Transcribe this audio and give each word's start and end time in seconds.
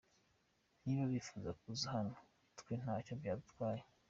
Niba 0.83 1.03
bifuza 1.11 1.49
kuza 1.59 1.85
hano 1.95 2.13
twe 2.59 2.73
ntacyo 2.81 3.13
byadutwaye. 3.19 3.83